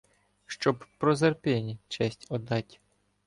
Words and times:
Щоб 0.45 0.85
Прозерпині 0.97 1.77
честь 1.87 2.27
оддать. 2.29 2.79